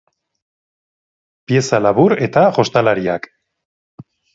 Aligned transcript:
Pieza 1.51 1.83
labur 1.89 2.19
eta 2.31 2.49
jostalariak. 2.59 3.33